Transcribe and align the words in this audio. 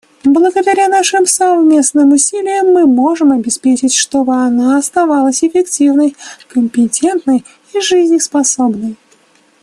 Благодаря 0.23 0.87
нашим 0.87 1.27
совместным 1.27 2.11
усилиям 2.13 2.73
мы 2.73 2.87
можем 2.87 3.31
обеспечить, 3.33 3.93
чтобы 3.93 4.33
она 4.33 4.79
оставалась 4.79 5.43
эффективной, 5.43 6.15
компетентной 6.47 7.45
и 7.75 7.79
жизнеспособной. 7.81 8.95